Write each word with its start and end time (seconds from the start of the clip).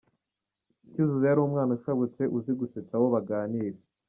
Cyuzuzo 0.91 1.25
yari 1.27 1.39
umwana 1.41 1.71
ushabutse, 1.77 2.21
uzi 2.37 2.51
gusetsa 2.59 2.93
abo 2.97 3.07
baganira. 3.15 3.79